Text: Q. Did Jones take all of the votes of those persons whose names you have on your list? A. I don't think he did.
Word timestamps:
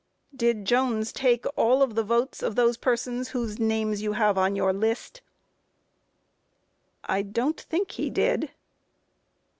Q. 0.31 0.37
Did 0.39 0.65
Jones 0.65 1.13
take 1.13 1.45
all 1.55 1.83
of 1.83 1.93
the 1.93 2.01
votes 2.03 2.41
of 2.41 2.55
those 2.55 2.75
persons 2.75 3.27
whose 3.29 3.59
names 3.59 4.01
you 4.01 4.13
have 4.13 4.35
on 4.35 4.55
your 4.55 4.73
list? 4.73 5.21
A. 7.03 7.11
I 7.17 7.21
don't 7.21 7.61
think 7.61 7.91
he 7.91 8.09
did. 8.09 8.49